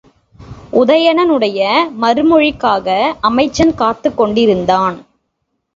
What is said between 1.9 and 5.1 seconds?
மறுமொழிக்காக அமைச்சன் காத்துக் கொண்டிருந்தான்.